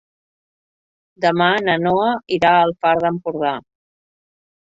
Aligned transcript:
Demà 1.25 1.49
na 1.67 1.75
Noa 1.83 2.09
irà 2.37 2.53
al 2.61 2.73
Far 2.85 2.95
d'Empordà. 3.05 3.55